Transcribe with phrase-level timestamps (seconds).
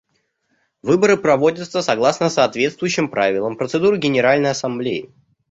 [0.81, 5.13] Выборы проводятся согласно соответствующим правилам процедуры Генеральной Ассамблеи.